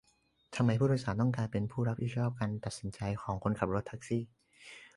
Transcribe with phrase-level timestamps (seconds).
[0.55, 4.23] ทำไมผู้โดยสารต้องกลายเป็นผู้รับผิดชอบการตัดสินใจของคนขับรถแท็กซี่?